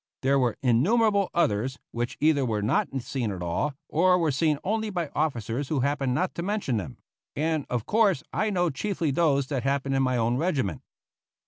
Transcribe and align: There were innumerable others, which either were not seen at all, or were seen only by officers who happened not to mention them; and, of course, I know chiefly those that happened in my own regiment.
There 0.23 0.39
were 0.39 0.57
innumerable 0.63 1.29
others, 1.31 1.77
which 1.91 2.17
either 2.19 2.43
were 2.43 2.63
not 2.63 2.87
seen 3.03 3.31
at 3.31 3.43
all, 3.43 3.75
or 3.87 4.17
were 4.17 4.31
seen 4.31 4.57
only 4.63 4.89
by 4.89 5.11
officers 5.13 5.67
who 5.67 5.81
happened 5.81 6.15
not 6.15 6.33
to 6.33 6.41
mention 6.41 6.77
them; 6.77 6.97
and, 7.35 7.67
of 7.69 7.85
course, 7.85 8.23
I 8.33 8.49
know 8.49 8.71
chiefly 8.71 9.11
those 9.11 9.45
that 9.49 9.61
happened 9.61 9.93
in 9.93 10.01
my 10.01 10.17
own 10.17 10.37
regiment. 10.37 10.81